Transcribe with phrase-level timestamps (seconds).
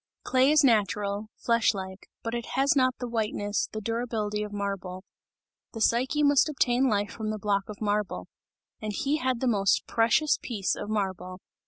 [0.23, 5.03] Clay is natural, flesh like, but it has not the whiteness, the durability of marble;
[5.73, 8.25] the Psyche must obtain life from the block of marble
[8.81, 11.39] and he had the most precious piece of marble.